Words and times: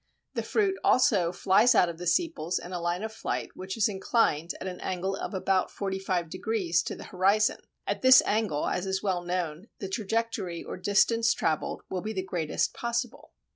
The 0.33 0.41
fruit 0.41 0.79
also 0.83 1.31
flies 1.31 1.75
out 1.75 1.87
of 1.87 1.99
the 1.99 2.07
sepals 2.07 2.57
in 2.57 2.73
a 2.73 2.81
line 2.81 3.03
of 3.03 3.13
flight 3.13 3.49
which 3.53 3.77
is 3.77 3.87
inclined 3.87 4.55
at 4.59 4.65
an 4.65 4.79
angle 4.81 5.15
of 5.15 5.35
about 5.35 5.69
forty 5.69 5.99
five 5.99 6.27
degrees 6.27 6.81
to 6.85 6.95
the 6.95 7.03
horizon; 7.03 7.59
at 7.85 8.01
this 8.01 8.23
angle, 8.25 8.67
as 8.67 8.87
is 8.87 9.03
well 9.03 9.21
known, 9.23 9.67
the 9.77 9.87
trajectory 9.87 10.63
or 10.63 10.75
distance 10.75 11.35
travelled 11.35 11.83
will 11.87 12.01
be 12.01 12.13
the 12.13 12.23
greatest 12.25 12.73
possible. 12.73 13.33